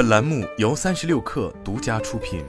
[0.00, 2.42] 本栏目由三十六氪独家出品。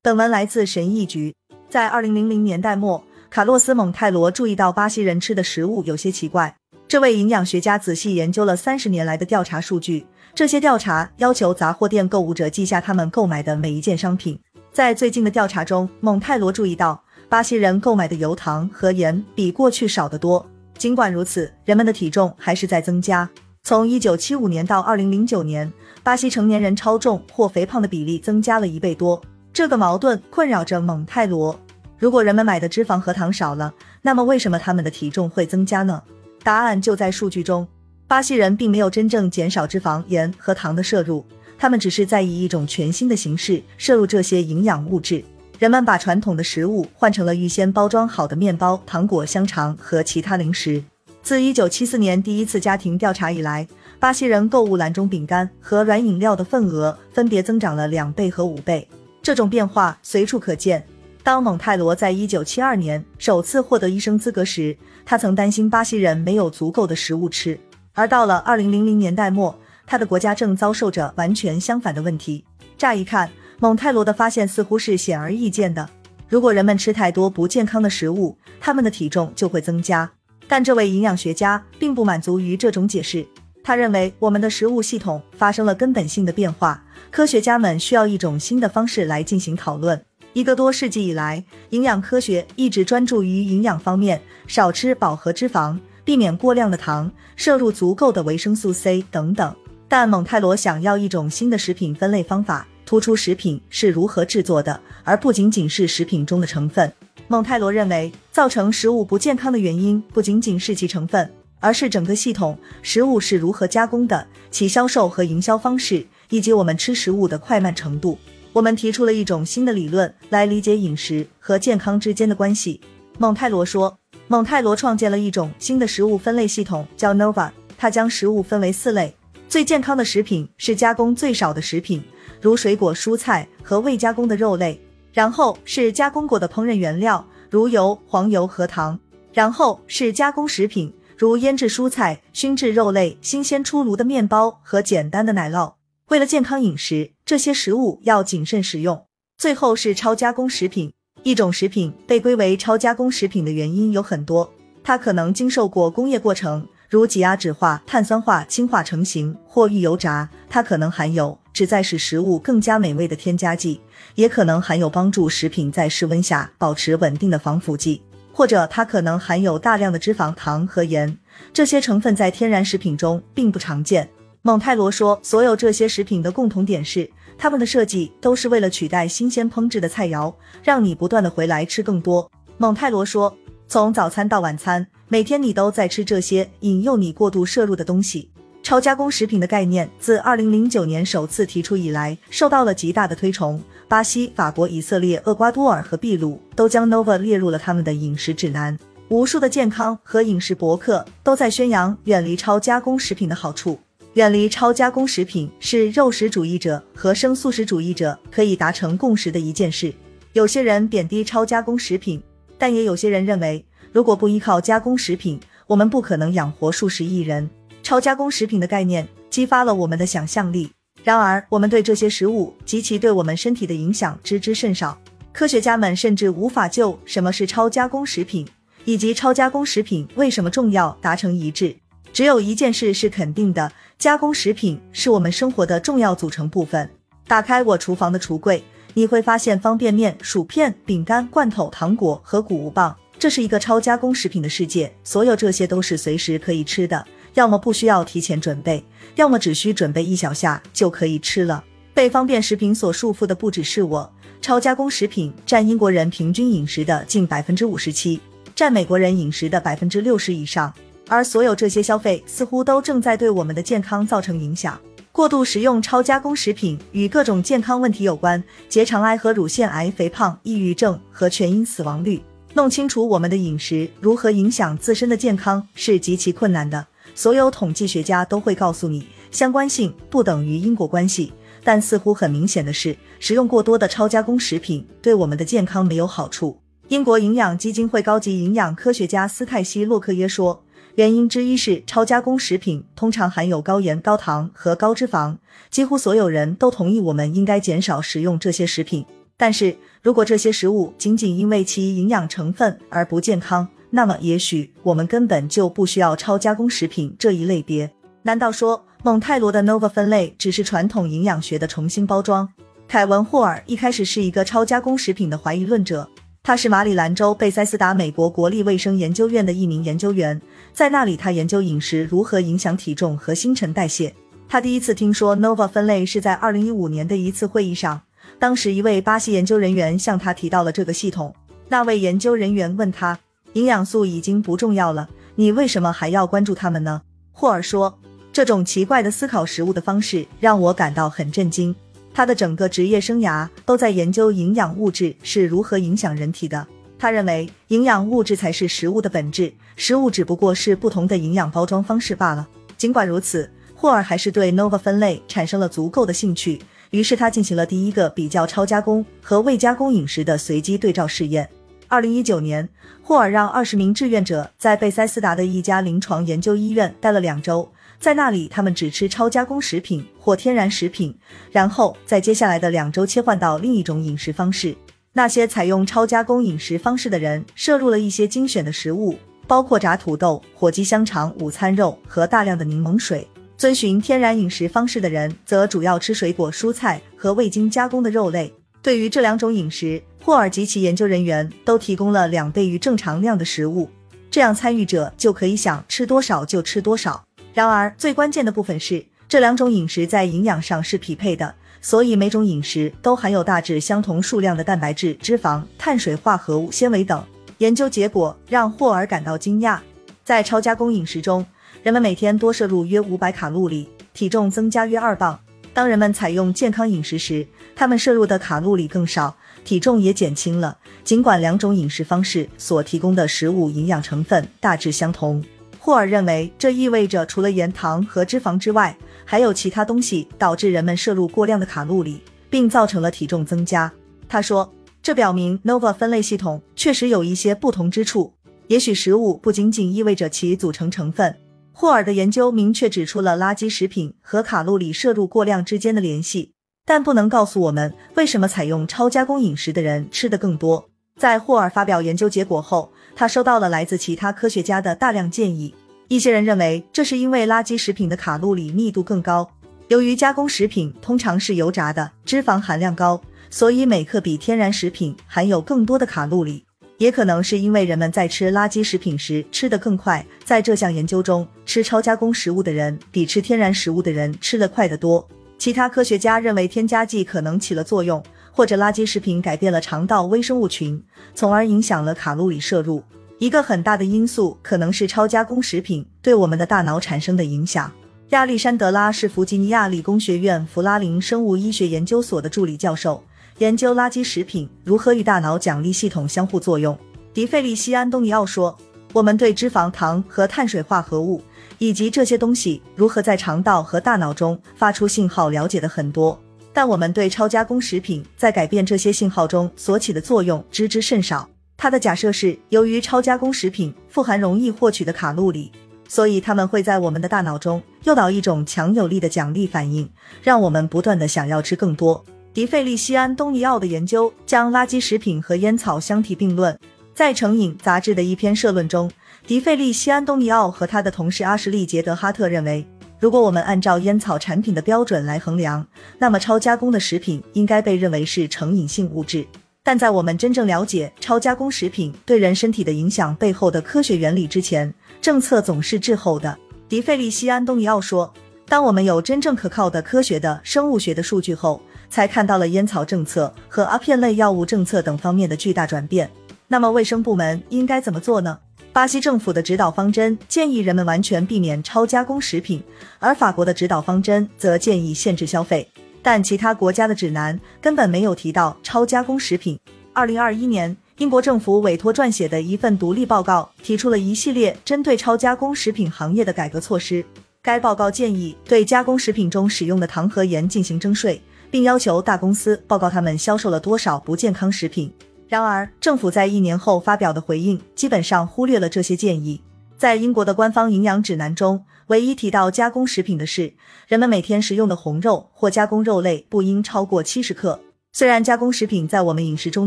[0.00, 1.34] 本文来自神译局。
[1.68, 6.56] 在二零零零年代末，卡洛斯·蒙泰罗注意到巴西人吃的食物有些奇怪。
[6.88, 10.06] 这位营养学家仔细研究了三十年来的调查数据。
[10.34, 14.40] 这些调查要求杂货店购物者记下他们购买的每一件商品。
[14.72, 20.46] 在最近的调查中，蒙泰罗注意到巴西人购买的油糖和盐比过去少得多。
[20.82, 23.30] 尽管如此，人们的体重还是在增加。
[23.62, 29.22] 从一九七五年到二零零九年，巴西成年人超重或肥胖的比例增加了一倍多。
[29.52, 31.56] 这个矛盾困扰着蒙泰罗。
[31.96, 36.02] 如果人们买的脂肪和糖少了，那么为什么他们的体重会增加呢？
[36.42, 37.64] 答案就在数据中。
[38.08, 41.24] 巴西人并没有真正减少脂肪、盐和糖的摄入，
[41.56, 45.22] 他们只是在以一种全新的形式摄入这些营养物质。
[45.62, 50.82] 人们把传统的食物换成了预先包装好的面包、糖果、香肠和其他零食。
[51.22, 53.64] 自1974年第一次家庭调查以来，
[54.00, 58.88] 巴西人购物篮中饼干和软饮料的份额分别增长了两倍和五倍。
[59.22, 60.84] 这种变化随处可见。
[61.22, 67.56] 当蒙泰罗在一九七二年首次获得医生资格时，他曾担心巴西人没有足够的食物吃。
[67.92, 72.44] 而到了二零零零年代末，他的国家正遭受着完全相反的问题。
[72.76, 73.30] 乍一看，
[73.62, 75.88] 蒙泰罗的发现似乎是显而易见的：
[76.28, 80.10] 如果人们吃太多不健康的食物，他们的体重就会增加。
[80.48, 83.24] 但这位营养学家并不满足于这种解释，
[83.62, 90.04] 他认为我们的食物系统发生了根本性的变化，科学家们需要一种新的方式来进行讨论。
[90.32, 99.54] 一个多世纪以来，营养科学一直专注于营养方面，少吃饱和脂肪，避免过量的糖，摄入足够的维生素 C 等等。
[99.86, 106.92] 但蒙泰罗想要一种新的食品分类方法，突出食品是如何制作的，而不仅仅是食品中的成分。
[107.28, 111.30] 蒙泰罗认为，造成食物不健康的原因不仅仅是其成分，
[111.60, 118.18] 而是整个系统，食物是如何加工的，其销售和营销方式，以及我们吃食物的快慢程度。
[118.52, 122.80] 我们提出了一种新的理论来理解饮食和健康之间的关系。
[123.16, 123.98] 蒙泰罗说，
[124.28, 127.50] 蒙泰罗创建了一种新的食物分类系统，叫 Nova。
[127.78, 129.14] 他将食物分为四类：
[129.48, 132.02] 最健康的食品是加工最少的食品，
[132.42, 134.76] 如水果、蔬菜和未加工的肉类；
[135.12, 138.98] 然后是加工过的烹饪原料，如油、黄油和糖；
[139.32, 145.74] 然后是加工食品，如腌制蔬菜、熏制肉类、新鲜出炉的面包和简单的奶酪。
[146.08, 149.06] 为了健康饮食，这些食物要谨慎食用。
[149.38, 150.92] 最后是超加工食品，
[151.22, 163.80] 一种食品被归为超加工食品的原因有很多，它可能经受过工业过程，如挤压、酯化、碳酸化、氢化成型或预油炸；它可能含有旨在使食物更加美味的添加剂，
[164.14, 171.16] 也可能含有帮助食品在室温下保持稳定的防腐剂，或者它可能含有大量的脂肪、糖和盐。
[171.50, 174.06] 这些成分在天然食品中并不常见。
[174.42, 182.30] 蒙泰罗说，所有这些食品的共同点是，它们的设计都是为了取代新鲜烹制的菜肴，让你不断的回来吃更多。
[182.58, 183.34] 蒙泰罗说，
[183.72, 188.28] 从早餐到晚餐，每天你都在吃这些引诱你过度摄入的东西。
[188.62, 193.58] 超加工食品的概念自二零零九年首次提出以来，受到了极大的推崇。
[193.88, 198.78] 巴西、法国、以色列、厄瓜多尔和秘鲁都将 Nova 列入了他们的饮食指南。
[199.08, 203.80] 无数的健康和饮食博客都在宣扬远离超加工食品的好处。
[204.12, 209.94] 远离超加工食品是肉食主义者和生素食主义者可以达成共识的一件事。
[210.34, 212.22] 有些人贬低超加工食品，
[212.62, 217.50] 但也有些人认为，如果不依靠加工食品，我们不可能养活数十亿人。
[217.82, 220.70] 超加工食品的概念激发了我们的想象力，
[221.02, 224.96] 然而我们对这些食物及其对我们身体的影响知之甚少。
[225.32, 228.46] 科学家们甚至无法就什么是超加工食品
[228.84, 231.74] 以及超加工食品为什么重要达成一致。
[232.12, 233.72] 只有一件事是肯定的。
[233.98, 236.88] 加工食品是我们生活的重要组成部分。
[237.26, 238.62] 打开我厨房的橱柜，
[238.94, 242.96] 你会发现方便面、薯片、饼干、罐头、糖果和谷物棒。
[243.18, 248.84] 这是一个超加工食品的世界，所有这些都是随时可以吃的，要么不需要提前准备，
[249.14, 251.62] 要么只需准备一小下就可以吃了。
[251.94, 258.20] 被方便食品所束缚的不只是我，超加工食品占英国人平均饮食的近百分之五十七，
[258.56, 260.72] 占美国人饮食的百分之六十以上。
[261.08, 264.80] 而所有这些消费似乎都正在对我们的健康造成影响。
[265.12, 272.22] 过度食用超加工食品与各种健康问题有关，结肠癌和乳腺癌、肥胖、抑郁症和全因死亡率。
[272.54, 276.86] 弄清楚我们的饮食如何影响自身的健康是极其困难的。
[277.14, 281.30] 所有统计学家都会告诉你，相关性不等于因果关系。
[281.62, 286.58] 但似乎很明显的是，食用过多的超加工食品对我们的健康没有好处。
[286.88, 290.64] 英国营养基金会高级营养科学家斯泰西·洛克耶说。
[290.96, 295.38] 原因之一是超加工食品通常含有高盐、高糖和高脂肪，
[295.70, 299.06] 几乎所有人都同意我们应该减少食用这些食品。
[299.38, 307.90] 但是如果这些食物仅仅因为其营养成分而不健康，那么也许我们根本就不需要超加工食品这一类别。
[308.22, 312.48] 难道说蒙泰罗的 Nova 分类只是传统营养学的重新包装？
[312.86, 316.06] 凯文·霍尔一开始是一个超加工食品的怀疑论者。
[316.44, 320.42] 他是马里兰州贝塞斯达美国国立卫生研究院的一名研究员，
[320.72, 324.12] 在那里他研究饮食如何影响体重和新陈代谢。
[324.48, 328.02] 他第一次听说 Nova 分类是在2015年的一次会议上，
[328.40, 331.32] 当时一位巴西研究人员向他提到了这个系统。
[331.68, 333.20] 那位研究人员问他
[333.54, 338.00] ：“营养素已经不重要了，你为什么还要关注它们呢？”霍尔说
[338.32, 341.72] ：“这种奇怪的思考食物的方式让我感到很震惊。”
[342.14, 346.66] 他的整个职业生涯都在研究营养物质是如何影响人体的。
[346.98, 352.46] 他认为营养物质才是食物的本质，食物只不过是不同的营养包装方式罢了。
[352.76, 356.60] 尽管如此，霍尔还是对 Nova 分类产生了足够的兴趣，
[356.90, 361.48] 于是他进行了第一个比较超加工和未加工饮食的随机对照试验。
[361.88, 362.68] 二零一九年，
[363.02, 367.68] 霍尔让二十名志愿者在贝塞斯达的一家临床研究医院待了两周。
[368.02, 371.16] 在那里，他们只吃超加工食品或天然食品，
[371.52, 374.74] 然后在接下来的两周切换到另一种饮食方式。
[375.12, 379.16] 那些采用超加工饮食方式的人摄入了一些精选的食物，
[379.46, 383.24] 包括炸土豆、火鸡香肠、午餐肉和大量的柠檬水。
[383.56, 388.52] 遵循天然饮食方式的人则主要吃水果、蔬菜和未经加工的肉类。
[388.82, 393.88] 对于这两种饮食，霍尔及其研究人员都提供了两倍于正常量的食物，
[394.28, 397.22] 这样参与者就可以想吃多少就吃多少。
[397.54, 407.22] 然而，最关键的部分是，这两种饮食在营养上是匹配的，所以每种饮食都含有大致相同数量的蛋白质、脂肪、碳水化合物、纤维等。
[407.58, 409.78] 研究结果让霍尔感到惊讶：
[410.24, 411.44] 在超加工饮食中，
[411.82, 415.38] 人们每天多摄入约五百卡路里，体重增加约二磅；
[415.74, 417.46] 当人们采用健康饮食时，
[417.76, 420.78] 他们摄入的卡路里更少，体重也减轻了。
[421.04, 425.44] 尽管两种饮食方式所提供的食物营养成分大致相同。
[425.84, 433.92] 霍尔认为，这意味着除了盐、糖和脂肪之外，还有其他东西导致人们摄入过量的卡路里，并造成了体重增加。
[434.28, 438.32] 他说，这表明 Nova 分类系统确实有一些不同之处。
[438.68, 441.36] 也许食物不仅仅意味着其组成成分。
[441.72, 446.52] 霍尔的研究明确指出了垃圾食品和卡路里摄入过量之间的联系，
[446.86, 450.88] 但不能告诉我们为什么采用超加工饮食的人吃的更多。
[451.16, 452.92] 在霍尔发表研究结果后。
[453.14, 455.74] 他收到了来自其他科学家的大量建议。
[456.08, 459.50] 一些人认为这是因为垃圾食品的卡路里密度更高。
[459.88, 463.20] 由于加工食品通常是油炸的，脂肪含量高，
[463.50, 466.64] 所以每克比天然食品含有更多的卡路里。
[466.98, 470.24] 也可能是因为人们在吃垃圾食品时吃得更快。
[470.44, 475.26] 在这项研究中，吃超加工食物的人比吃天然食物的人吃得快得多。
[475.58, 478.22] 其他科学家认为添加剂可能起了作用。
[478.52, 481.02] 或者垃圾食品改变了肠道微生物群，
[481.34, 483.02] 从而影响了卡路里摄入。
[483.38, 487.90] 一个很大的因素可能是超加工食品对我们的大脑产生的影响。
[488.28, 493.24] 亚历山德拉是弗吉尼亚理工学院弗拉林生物医学研究所的助理教授，
[493.58, 496.96] 研究垃圾食品如何与大脑奖励系统相互作用。
[497.34, 498.78] 迪费利西安东尼奥说
[499.12, 501.42] ：“我们对脂肪、糖和碳水化合物
[501.78, 506.38] 以及这些东西如何在肠道和大脑中发出信号了解的很多。”
[506.72, 511.48] 但我们对超加工食品在改变这些信号中所起的作用知之甚少。
[511.76, 515.72] 他的假设是，由于超加工食品富含容易获取的卡路里，
[516.08, 520.08] 所以他们会在我们的大脑中诱导一种强有力的奖励反应，
[520.42, 522.24] 让我们不断的想要吃更多。
[522.54, 526.78] 迪费利西安东尼奥的研究将垃圾食品和烟草相提并论。
[527.14, 529.10] 在《成瘾》杂志的一篇社论中，
[529.46, 532.86] 迪费利西安东尼奥和他的同事阿什利杰德哈特认为。
[533.22, 535.86] 如果我们按照烟草产品的标准来衡量，
[536.18, 539.46] 那么超加工的食品应该被认为是成瘾性物质。
[539.84, 546.58] 但在我们真正了解超加工食品对人身体的影响背后的科学原理之前，政策总是滞后的。
[546.88, 548.34] 迪费利西安东尼奥说
[548.66, 556.28] ：“当我们有真正可靠的科学的生物学的数据后，才看到了烟草政策和阿片类药物政策等方面的巨大转变。
[556.66, 558.58] 那么卫生部门应该怎么做呢？”
[558.92, 562.82] 巴西政府的指导方针建议人们完全避免超加工食品，
[563.18, 565.88] 而法国的指导方针则建议限制消费。
[566.20, 569.80] 但其他国家的指南根本没有提到超加工食品。
[570.12, 577.24] 二零二一年，英国政府委托撰写的一份独立报告提出了一系列针对超加工食品行业的改革措施。
[577.62, 585.10] 该报告建议对加工食品中使用的糖和盐进行征税，并要求大公司报告他们销售了多少不健康食品。
[585.52, 589.60] 然而，政府在一年后发表的回应基本上忽略了这些建议。
[589.98, 593.74] 在英国的官方营养指南中，唯一提到加工食品的是，
[594.08, 597.78] 人们每天食用的红肉或加工肉类不应超过七十克。
[598.14, 599.86] 虽然加工食品在我们饮食中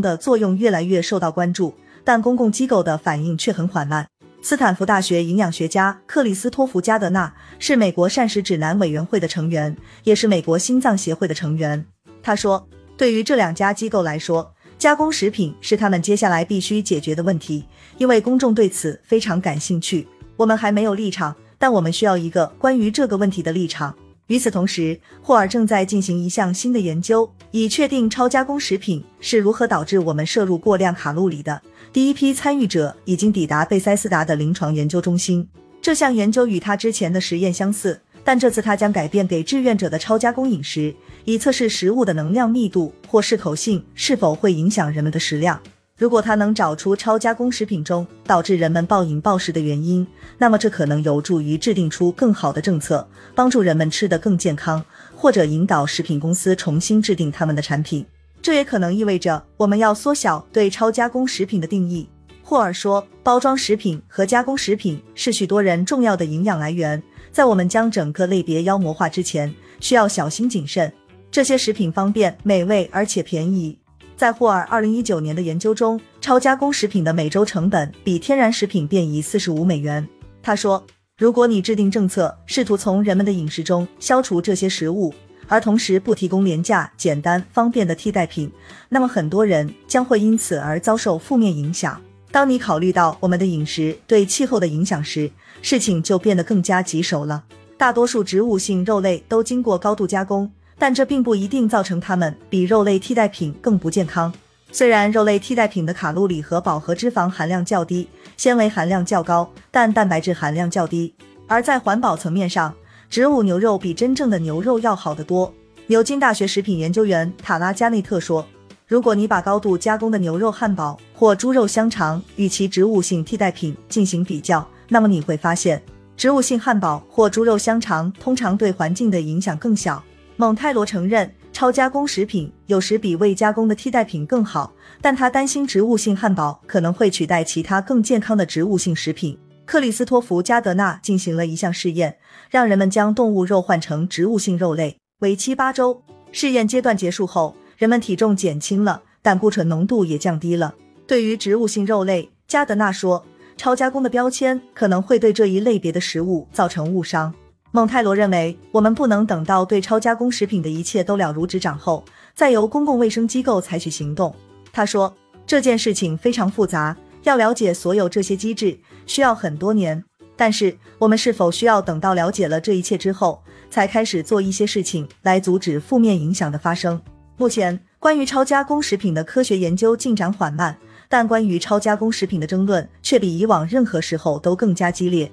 [0.00, 4.06] 的作用越来越受到关注，但公共机构的反应却很缓慢。
[4.40, 11.84] 斯坦福大学营养学家克里斯托弗·加德纳是美国膳食指南委员会的成员，也是美国心脏协会的成员。
[12.22, 17.64] 他说：“对于这两家机构来说，加工食品是他们接下来必须解决的问题，
[17.96, 20.06] 因为公众对此非常感兴趣。
[20.36, 23.94] 我们还没有立场，但我们需要一个关于这个问题的立场。
[24.26, 31.62] 与此同时，霍尔正在进行一项新的研究，以确定超加工食品是如何导致我们摄入过量卡路里的。
[31.92, 35.48] 第一批参与者已经抵达贝塞斯达的临床研究中心。
[35.80, 45.60] 这项研究与他之前的实验相似，但这次他将改变给志愿者的超加工饮食。”以测试食物的能量密度或适口性是否会影响人们的食量。
[45.98, 50.06] 如果他能找出超加工食品中导致人们暴饮暴食的原因，
[50.38, 54.84] 那么这可能有助于制定出更好的政策，帮助人们吃得更健康，
[55.16, 58.06] 或者引导食品公司重新制定他们的产品。
[58.40, 62.08] 这也可能意味着我们要缩小对超加工食品的定义。
[62.42, 67.02] 霍尔说，包装食品和加工食品是许多人重要的营养来源，
[67.36, 70.90] 在我们将整个类别妖魔化之前，需要小心谨慎。
[71.30, 73.78] 这些食品方便、美味而且便宜。
[74.16, 80.08] 在霍尔二零一九年的研究中，超加工食品的每周成本比天然食品便宜四十五美元。
[80.42, 80.82] 他说
[81.18, 85.12] ：“如果你制定政策，试图从人们的饮食中消除这些食物，
[85.46, 88.50] 而同时不提供廉价、简单、方便的替代品，
[88.88, 92.00] 那么很多人将会因此而遭受负面影响。
[92.32, 95.30] 当你考虑到我们的饮食对气候的影响时，
[95.68, 97.42] 事情就变得更加棘手了。
[97.76, 104.32] 大多数植物性肉类都经过高度加工。”但这并不一定造成它们比肉类替代品更不健康。
[104.70, 108.06] 虽然肉类替代品的卡路里和饱和脂肪含量较低，
[108.36, 111.12] 纤维含量较高，但蛋白质含量较低。
[111.48, 112.72] 而在环保层面上，
[113.08, 115.52] 植物牛肉比真正的牛肉要好得多。
[115.86, 118.46] 牛津大学食品研究员塔拉加内特说
[118.86, 125.82] ：“如果你把高度加工的牛肉汉堡或猪肉香肠与其植物性替代品进行比较，那么你会发现，
[126.16, 130.02] 植物性汉堡或猪肉香肠通常对环境的影响更小。”
[130.36, 139.38] 蒙泰罗承认，超加工食品有时比未加工的替代品更好，但他担心植物性汉堡可能会取代其他更健康的植物性食品。
[139.64, 142.18] 克里斯托弗·加德纳进行了一项试验，
[142.50, 146.02] 让人们将动物肉换成植物性肉类，为期八周。
[146.30, 150.74] 试验阶段结束后，人们体重减轻了，胆固醇浓度也降低了。
[151.06, 153.24] 对于植物性肉类，加德纳说，
[153.56, 157.34] 超加工的标签可能会对这一类别的食物造成误伤。
[157.72, 164.34] 蒙泰罗认为，我们不能等到对超加工食品的一切都了如指掌后，再由公共卫生机构采取行动。
[164.72, 165.14] 他说，
[165.46, 170.02] 这件事情非常复杂，要了解所有这些机制需要很多年。
[170.36, 177.00] 但是，我们是否需要等到了解了这一切之后，才开始做一些事情来阻止负面影响的发生？
[177.36, 185.30] 目前，关于超加工食品的科学研究进展缓慢，但关于超加工食品的争论却比以往任何时候都更加激烈。